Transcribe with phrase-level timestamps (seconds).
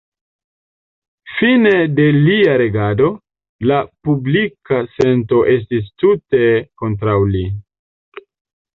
[1.41, 3.11] Fine de lia regado,
[3.73, 6.45] la publika sento estis tute
[6.85, 7.49] kontraŭ li.